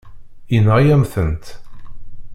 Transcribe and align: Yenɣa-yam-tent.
Yenɣa-yam-tent. 0.53 1.45